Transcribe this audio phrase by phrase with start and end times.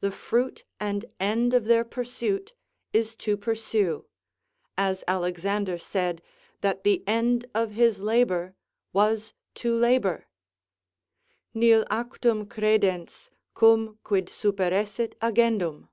[0.00, 2.54] The fruit and end of their pursuit
[2.94, 4.06] is to pursue;
[4.78, 6.22] as Alexander said,
[6.62, 8.54] that the end of his labour
[8.94, 10.26] was to labour:
[11.52, 15.90] "Nil actum credens, cum quid superesset agendum."